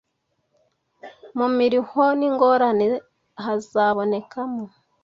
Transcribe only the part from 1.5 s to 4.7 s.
miruho n’ingorane hazabonekamo